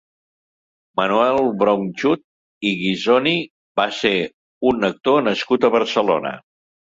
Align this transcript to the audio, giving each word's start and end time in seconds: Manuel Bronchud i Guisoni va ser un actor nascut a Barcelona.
Manuel 0.99 1.35
Bronchud 1.59 2.23
i 2.69 2.71
Guisoni 2.79 3.35
va 3.81 3.87
ser 3.99 4.13
un 4.73 4.89
actor 4.91 5.23
nascut 5.29 5.69
a 5.69 5.73
Barcelona. 5.79 6.33